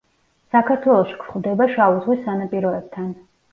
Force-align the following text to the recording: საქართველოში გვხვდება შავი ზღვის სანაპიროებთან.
საქართველოში 0.55 1.17
გვხვდება 1.25 1.69
შავი 1.75 2.01
ზღვის 2.07 2.25
სანაპიროებთან. 2.25 3.15